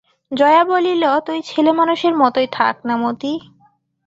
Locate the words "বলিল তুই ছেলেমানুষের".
0.65-2.13